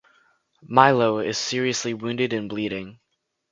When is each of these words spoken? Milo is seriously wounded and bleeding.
Milo 0.65 1.19
is 1.19 1.37
seriously 1.37 1.93
wounded 1.93 2.33
and 2.33 2.49
bleeding. 2.49 2.99